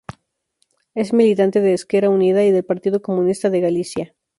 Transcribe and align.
Es 0.95 1.13
militante 1.13 1.61
de 1.61 1.73
Esquerda 1.75 2.09
Unida 2.09 2.43
y 2.43 2.49
del 2.49 2.65
Partido 2.65 3.03
Comunista 3.03 3.51
de 3.51 3.61
Galicia. 3.61 4.15